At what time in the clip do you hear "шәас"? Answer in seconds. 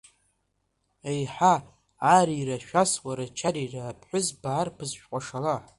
2.65-2.91